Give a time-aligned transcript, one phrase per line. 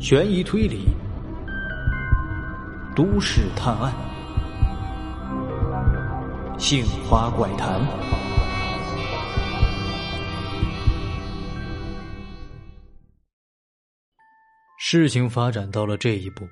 [0.00, 0.84] 悬疑推理，
[2.94, 3.94] 都市探案，
[6.58, 7.80] 杏花怪谈。
[14.78, 16.46] 事情发展到了这一步，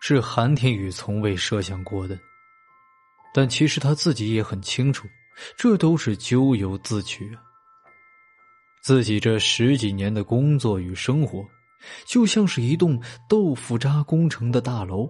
[0.00, 2.16] 是韩天宇从未设想过的。
[3.34, 5.08] 但其实他自己也很清楚，
[5.56, 7.42] 这都是咎由自取啊。
[8.84, 11.44] 自己这十几年的工作与生活。
[12.06, 15.08] 就像是一栋豆腐渣工程的大楼，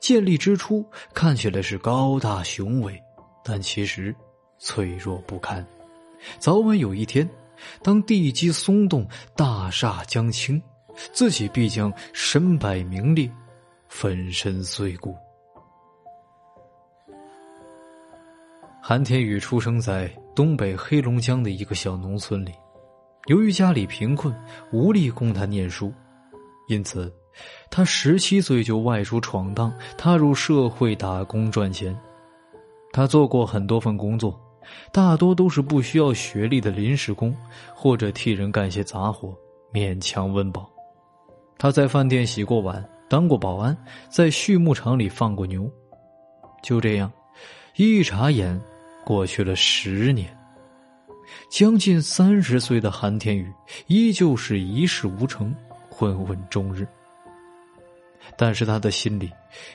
[0.00, 0.84] 建立之初
[1.14, 3.00] 看起来是高大雄伟，
[3.44, 4.14] 但其实
[4.58, 5.66] 脆弱不堪。
[6.38, 7.28] 早晚有一天，
[7.82, 10.60] 当地基松动，大厦将倾，
[11.12, 13.30] 自己必将身败名裂，
[13.88, 15.14] 粉身碎骨。
[18.82, 22.52] 韩天宇出生在东北黑龙江的一个小农村里。
[23.26, 24.34] 由于家里贫困，
[24.72, 25.92] 无力供他念书，
[26.68, 27.12] 因此，
[27.70, 31.96] 他十七岁就外出闯荡，踏入社会打工赚钱。
[32.92, 34.40] 他做过很多份工作，
[34.92, 37.36] 大多都是不需要学历的临时工，
[37.74, 39.36] 或者替人干些杂活，
[39.72, 40.70] 勉强温饱。
[41.58, 43.76] 他在饭店洗过碗，当过保安，
[44.08, 45.68] 在畜牧场里放过牛。
[46.62, 47.10] 就这样，
[47.74, 48.58] 一眨眼，
[49.04, 50.34] 过去了十年。
[51.48, 53.52] 将近三十岁的韩天宇
[53.86, 55.54] 依旧是一事无成，
[55.88, 56.86] 混混终日。
[58.36, 59.30] 但是他的心里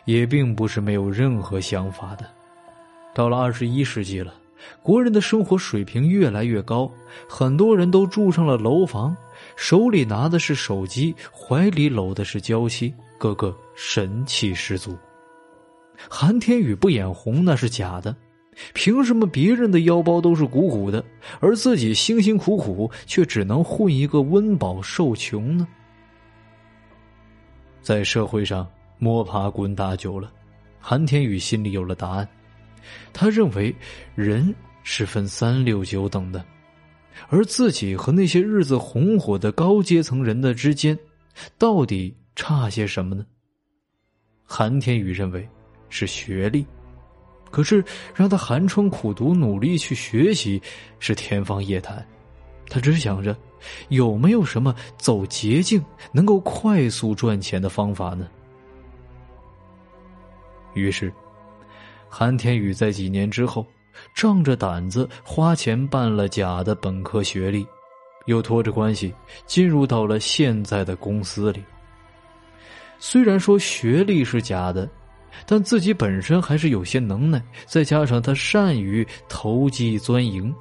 [0.06, 2.26] 也并不是没有任何想法的。
[3.14, 4.34] 到了二十一世纪了，
[4.84, 6.92] 国人的生活水平越来越高，
[7.28, 9.16] 很多人都住上了楼房，
[9.56, 14.98] 手里拿的是手机，怀里搂的是娇妻，个个神气十足。
[16.10, 18.16] 韩天宇不眼红那是假的。
[18.74, 21.04] 凭什么别人的腰包都是鼓鼓的，
[21.40, 25.68] 而自己辛辛苦苦却只能混一个温饱受穷呢？
[27.82, 30.32] 在社会上摸爬滚打久了，
[30.80, 32.28] 韩天宇心里有了答案。
[33.14, 33.74] 他认为
[34.16, 36.44] 人是分三六九等的，
[37.30, 40.98] 而自己和那些日子红火的高阶层人的之间，
[41.58, 43.26] 到底差些什么呢？
[44.44, 45.48] 韩天宇认为
[45.90, 46.66] 是学历。
[47.52, 47.84] 可是，
[48.16, 50.60] 让他寒窗苦读、努力去学习
[51.00, 52.04] 是天方夜谭。
[52.70, 53.36] 他只想着
[53.90, 58.30] 有没有什么走捷径、能够快速赚钱的方法呢？
[60.74, 61.12] 于是，
[62.08, 63.68] 韩天宇在几年之后，
[64.16, 67.68] 仗着胆子花钱办了假的本科学历，
[68.28, 69.14] 又托着关系
[69.46, 71.62] 进入到了现在的公司里。
[72.98, 74.90] 虽然说学历是假的。
[75.46, 80.54] 但自己本身还是有些能耐，再加上他善于投机钻营，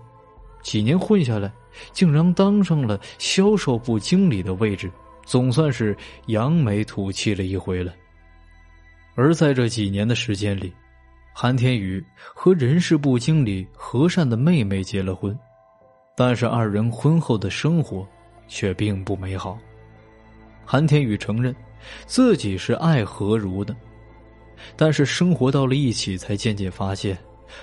[0.63, 1.51] 几年混下来，
[1.93, 4.91] 竟然当上了销售部经理的位置，
[5.25, 7.95] 总算是扬眉吐气了一回了。
[9.15, 10.73] 而在这几年的时间里，
[11.33, 12.03] 韩天宇
[12.35, 15.37] 和人事部经理和善的妹妹结了婚，
[16.17, 18.07] 但是二人婚后的生活
[18.49, 19.59] 却并不美好。
[20.65, 21.55] 韩天宇承认
[22.07, 23.75] 自己是爱何如的。
[24.77, 27.17] 但是生活到了一起，才渐渐发现，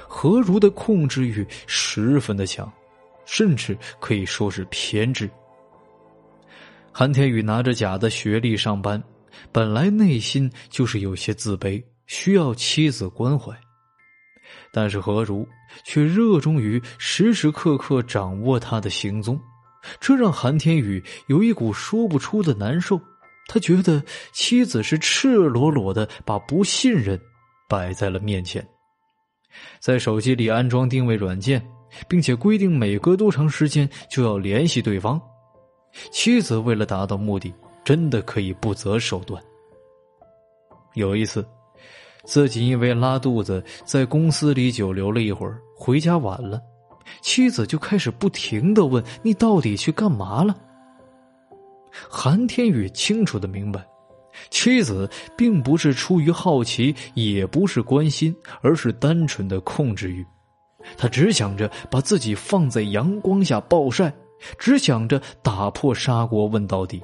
[0.07, 2.71] 何如的控制欲十分的强，
[3.25, 5.29] 甚至可以说是偏执。
[6.91, 9.01] 韩天宇拿着假的学历上班，
[9.51, 13.55] 本来内心就是有些自卑，需要妻子关怀，
[14.73, 15.47] 但是何如
[15.83, 19.39] 却热衷于时时刻刻掌握他的行踪，
[19.99, 22.99] 这让韩天宇有一股说不出的难受。
[23.47, 24.03] 他觉得
[24.33, 27.19] 妻子是赤裸裸的把不信任
[27.69, 28.65] 摆在了面前，
[29.79, 31.65] 在手机里安装定位软件，
[32.07, 35.19] 并且规定每隔多长时间就要联系对方。
[36.11, 37.53] 妻子为了达到目的，
[37.83, 39.41] 真的可以不择手段。
[40.93, 41.45] 有一次，
[42.25, 46.61] 自己因为拉肚子在公司里久留了一会儿，回家晚了，
[47.21, 50.55] 妻子就开始不停的问：“你到底去干嘛了？”
[52.09, 53.85] 韩天宇清楚的明白，
[54.49, 60.25] 妻子并不是出于好奇，也不是关心，而是单纯的控制欲。
[60.95, 64.13] 他只想着把自己放在阳光下暴晒，
[64.57, 67.01] 只想着打破砂锅问到底。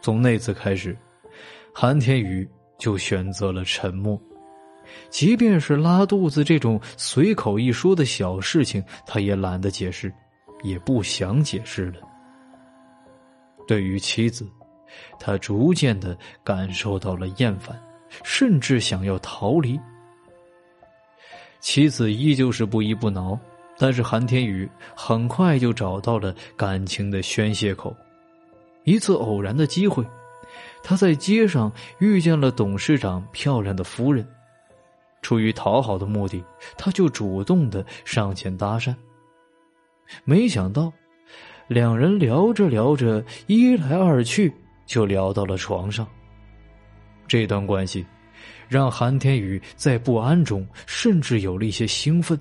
[0.00, 0.96] 从那次开始，
[1.72, 4.20] 韩天宇就选择了沉默，
[5.10, 10.12] 即便是拉肚子这种随口一说的小事情，他也懒得解释，
[10.64, 12.00] 也不想解释了。
[13.72, 14.46] 对于妻子，
[15.18, 16.14] 他逐渐的
[16.44, 17.74] 感受到了厌烦，
[18.22, 19.80] 甚至想要逃离。
[21.58, 23.38] 妻子依旧是不依不挠，
[23.78, 27.96] 但是韩天宇很快就找到了感情的宣泄口。
[28.84, 30.06] 一次偶然的机会，
[30.82, 34.28] 他在街上遇见了董事长漂亮的夫人。
[35.22, 36.44] 出于讨好的目的，
[36.76, 38.94] 他就主动的上前搭讪。
[40.24, 40.92] 没想到，
[41.72, 44.52] 两人聊着聊着，一来二去
[44.86, 46.06] 就聊到了床上。
[47.26, 48.04] 这段关系
[48.68, 52.38] 让韩天宇在不安中甚至有了一些兴奋，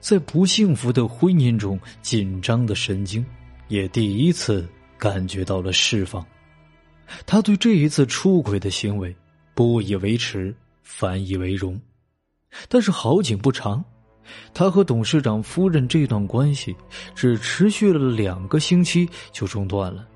[0.00, 3.24] 在不幸福的婚姻中紧张的神经
[3.68, 4.68] 也第一次
[4.98, 6.24] 感觉到了释放。
[7.26, 9.14] 他对这一次出轨的行为
[9.54, 11.80] 不以为耻，反以为荣。
[12.68, 13.84] 但是好景不长，
[14.52, 16.74] 他和董事长夫人这段关系
[17.14, 20.06] 只持续了两个星期就中断了。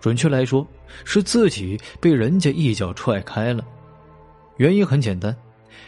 [0.00, 0.66] 准确来说，
[1.04, 3.64] 是自己被人家一脚踹开了。
[4.58, 5.34] 原因很简单，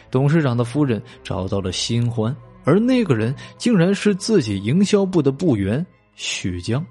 [0.09, 5.85] 董事长的夫人找到了新欢，而那个人竟然是自己营销部的部员
[6.15, 6.83] 许江。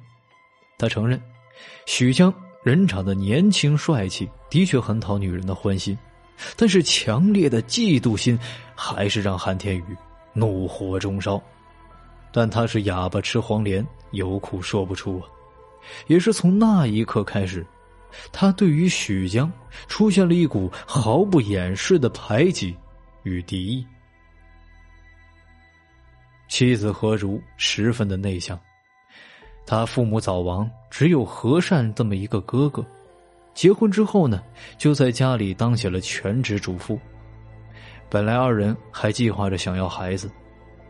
[0.79, 1.21] 他承认，
[1.87, 2.33] 许江
[2.63, 5.99] 人长得年轻帅气，的确很讨女人的欢心。
[6.55, 8.39] 但是强烈的嫉妒心
[8.75, 9.85] 还是让韩天宇
[10.37, 11.43] 怒火中烧，
[12.31, 15.27] 但他是哑巴吃黄连，有苦说不出啊。
[16.09, 17.67] 也是从那一刻开始，
[18.31, 19.51] 他对于许江
[19.89, 22.77] 出现了一股毫不掩饰的排挤
[23.23, 23.87] 与敌意。
[26.49, 28.59] 妻子何如十分的内向，
[29.65, 32.85] 他父母早亡，只有和善这么一个哥哥。
[33.55, 34.43] 结婚之后呢，
[34.77, 37.01] 就在家里当起了全职主妇。
[38.09, 40.31] 本来二人还计划着想要孩子，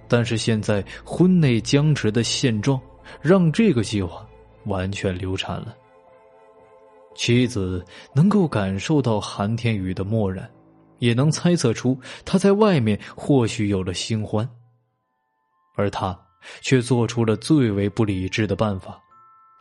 [0.06, 2.80] 但是现在婚内僵持的现状，
[3.20, 4.26] 让这个计划
[4.66, 5.74] 完全流产了。
[7.14, 7.82] 妻子
[8.14, 10.48] 能够感受到韩天宇的漠然，
[10.98, 14.46] 也能猜测出他在外面或许有了新欢，
[15.76, 16.18] 而他
[16.60, 19.00] 却做出了最为不理智的办法，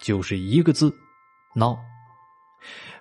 [0.02, 0.94] 就是一个字：
[1.56, 1.78] 闹。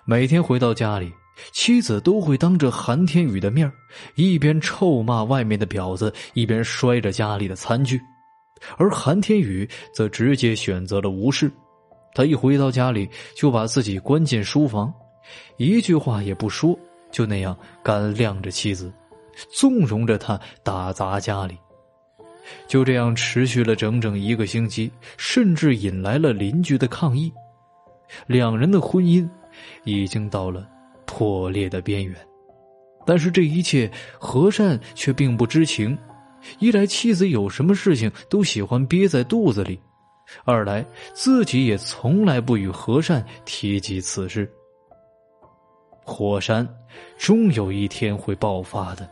[0.05, 1.11] 每天回到家里，
[1.51, 3.71] 妻子都会当着韩天宇的面
[4.15, 7.99] 一边臭骂外面的婊子，一边摔着家里的餐具，
[8.77, 11.51] 而韩天宇则直接选择了无视。
[12.13, 14.93] 他一回到家里，就把自己关进书房，
[15.57, 16.77] 一句话也不说，
[17.11, 18.93] 就那样干晾着妻子，
[19.51, 21.57] 纵容着他打砸家里。
[22.67, 27.31] 就这样持续了整整一个星期，甚至引来了邻居的抗议。
[28.27, 29.27] 两人的婚姻。
[29.85, 30.67] 已经到了
[31.05, 32.15] 破裂的边缘，
[33.05, 35.97] 但是这一切和善却并不知情。
[36.59, 39.79] 一来妻子有什么事情都喜欢憋在肚子里，
[40.43, 44.47] 二来自己也从来不与和善提及此事。
[46.03, 46.67] 火山
[47.17, 49.09] 终有一天会爆发的，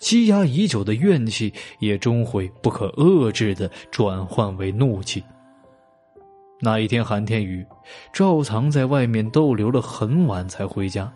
[0.00, 5.22] 积压已久的怨气也终会不可遏制的转换为怒气。
[6.64, 7.66] 那一天，韩天宇
[8.12, 11.12] 照常在外面逗留了很晚才回家。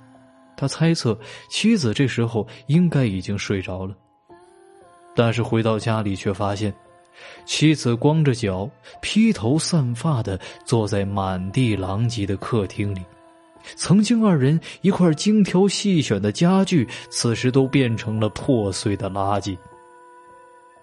[0.57, 1.17] 他猜测
[1.49, 3.95] 妻子这时候应该已经睡着了，
[5.15, 6.75] 但是回到家里却发现，
[7.45, 8.69] 妻子光着脚、
[9.01, 13.01] 披头散发的坐在满地狼藉的客厅里。
[13.77, 19.57] 曾经二人一块精挑细选的家具，此时都变成了破碎的垃圾。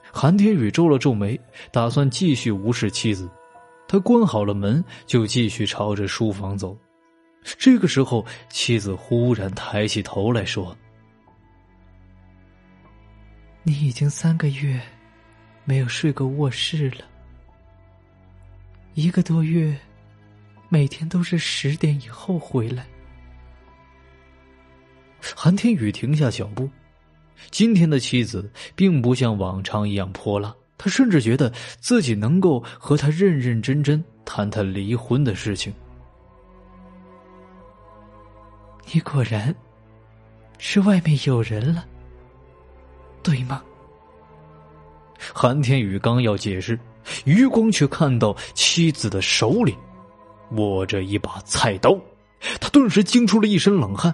[0.09, 1.37] 韩天宇皱了皱眉，
[1.69, 3.29] 打算继续无视妻子。
[3.93, 6.75] 他关好了门，就继续朝着书房走。
[7.59, 10.75] 这个时候，妻子忽然抬起头来说
[13.61, 14.81] ：“你已经三个月
[15.63, 17.05] 没有睡过卧室了，
[18.95, 19.77] 一个多月，
[20.69, 22.87] 每天都是十点以后回来。”
[25.37, 26.67] 韩天宇停下脚步，
[27.51, 30.51] 今天的妻子并不像往常一样泼辣。
[30.77, 35.73] 他甚至觉得自己能够和他认认真真谈谈离婚的事情。
[38.91, 39.55] 你果然
[40.57, 41.85] 是外面有人了，
[43.21, 43.63] 对吗？
[45.33, 46.77] 韩天宇刚要解释，
[47.23, 49.73] 余光却看到妻子的手里
[50.51, 51.97] 握着一把菜刀，
[52.59, 54.13] 他顿时惊出了一身冷汗。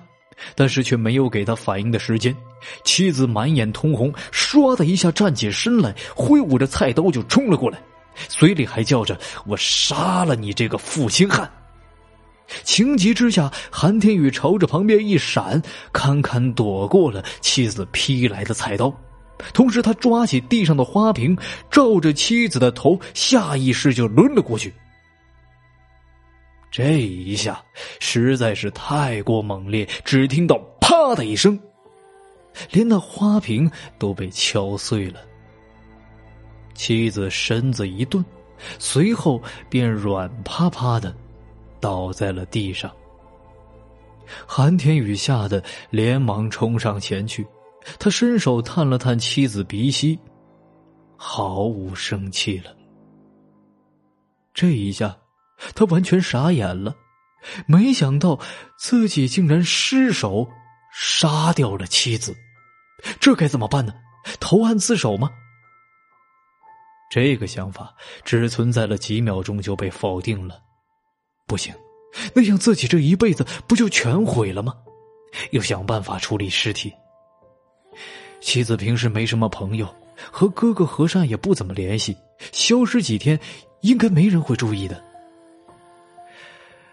[0.56, 2.36] 但是却没有给他反应的时间，
[2.84, 7.82] 妻子满眼通红，唰的一下站起身来，挥舞着菜刀就冲了过来，
[8.28, 11.50] 嘴里还叫着：“我杀了你这个负心汉！”
[12.64, 15.62] 情急之下，韩天宇朝着旁边一闪，
[15.94, 18.92] 堪堪躲过了妻子劈来的菜刀，
[19.54, 21.38] 同时他抓起地上的花瓶，
[21.70, 24.74] 照着妻子的头，下意识就抡了过去。
[26.72, 27.64] 这一下
[28.00, 31.60] 实在是太过猛烈，只听到“啪”的一声，
[32.72, 35.20] 连那花瓶都被敲碎了。
[36.76, 38.24] 妻子身子一顿，
[38.78, 41.14] 随后便软趴趴的
[41.80, 42.92] 倒在了地上。
[44.46, 47.46] 韩天宇吓得连忙冲上前去，
[47.98, 50.20] 他伸手探了探妻子鼻息，
[51.18, 52.76] 毫无生气了。
[54.54, 55.18] 这一下，
[55.76, 56.96] 他完全傻眼了，
[57.68, 58.40] 没想到
[58.78, 60.50] 自己竟然失手
[60.94, 62.36] 杀掉了妻子，
[63.20, 63.94] 这该怎么办呢？
[64.40, 65.30] 投案自首吗？
[67.12, 70.62] 这个想法只存在了几秒钟就被否定了。
[71.48, 71.74] 不行，
[72.34, 74.74] 那样自己这一辈子不就全毁了吗？
[75.52, 76.94] 要想办法处理尸体。
[78.42, 79.94] 妻子平时没什么朋友，
[80.32, 82.16] 和哥哥和善也不怎么联系，
[82.52, 83.40] 消失几天
[83.82, 85.04] 应该没人会注意的。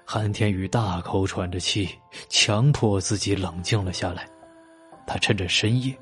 [0.06, 1.88] 韩天宇大口喘着气，
[2.28, 4.26] 强迫自己冷静了下来。
[5.06, 5.94] 他趁着深夜。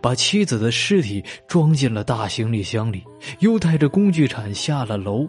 [0.00, 3.04] 把妻子的尸体装进了大行李箱里，
[3.40, 5.28] 又带着工具铲下了楼，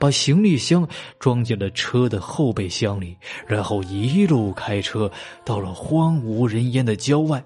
[0.00, 0.84] 把行李箱
[1.20, 3.16] 装进了车的后备箱里，
[3.46, 5.08] 然后一路开车
[5.44, 7.40] 到了荒无人烟的郊外，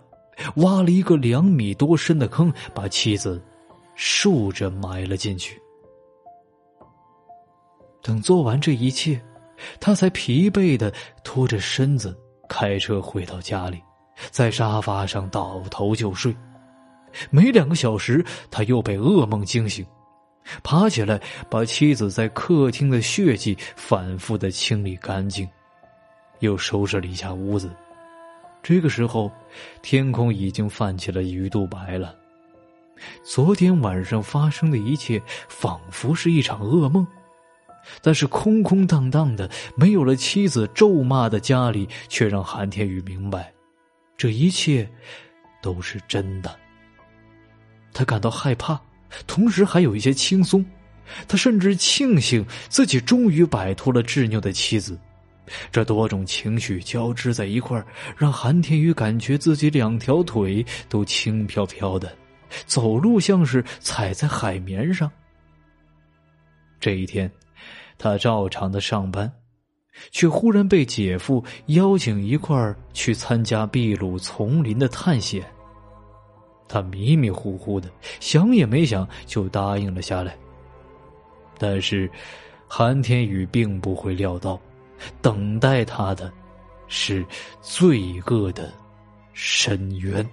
[0.57, 3.43] 挖了一个两米多深的坑，把妻子
[3.95, 5.61] 竖着埋了进去。
[8.03, 9.21] 等做完这一切，
[9.81, 10.93] 他才疲惫的
[11.25, 12.17] 拖着身子
[12.49, 13.81] 开车回到家里。
[14.31, 16.35] 在沙发上倒头就睡，
[17.31, 19.87] 没两个小时，他又被噩梦惊醒，
[20.65, 25.49] 爬起来把妻子在客厅的血迹反复的清理干净，
[26.41, 27.71] 又收拾了一下屋子。
[28.61, 29.31] 这个时候，
[29.83, 32.13] 天空已经泛起了鱼肚白了。
[33.23, 37.07] 昨天晚上发生的一切仿佛是一场噩梦，
[38.03, 43.53] 但是空空荡荡的，没有了妻子咒骂的家里，却让韩天宇明白。
[44.17, 44.89] 这一切
[45.63, 46.55] 都是真的。
[47.93, 48.81] 他感到害怕，
[49.27, 50.65] 同时还有一些轻松。
[51.27, 54.99] 他甚至庆幸自己终于摆脱了执拗的妻子。
[55.73, 62.15] 这多种情绪交织在一块儿，让韩天宇感觉自己两条腿都轻飘飘的，
[62.67, 65.11] 走路像是踩在海绵上。
[66.79, 67.31] 这一天，
[67.99, 69.31] 他照常的上班。
[70.13, 75.45] 却忽然被姐夫邀请一块儿去参加秘鲁丛林的探险。
[76.69, 77.91] 他迷迷糊糊的，
[78.21, 80.37] 想也没想就答应了下来。
[81.59, 82.09] 但是，
[82.69, 84.61] 韩天宇并不会料到，
[85.21, 86.33] 等待他的，
[86.87, 87.27] 是
[87.61, 88.73] 罪恶的
[89.33, 90.25] 深渊。